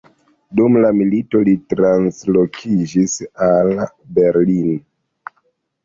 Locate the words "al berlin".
3.51-4.77